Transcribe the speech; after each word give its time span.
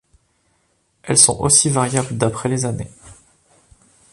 Elles 1.03 1.19
sont 1.19 1.39
aussi 1.41 1.69
variables 1.69 2.17
d'après 2.17 2.49
les 2.49 2.65
années. 2.65 2.89